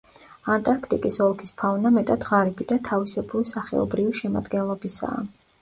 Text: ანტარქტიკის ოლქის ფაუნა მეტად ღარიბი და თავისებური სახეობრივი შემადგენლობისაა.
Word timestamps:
ანტარქტიკის 0.53 1.17
ოლქის 1.25 1.53
ფაუნა 1.59 1.91
მეტად 1.99 2.25
ღარიბი 2.29 2.67
და 2.73 2.79
თავისებური 2.89 3.51
სახეობრივი 3.53 4.19
შემადგენლობისაა. 4.23 5.25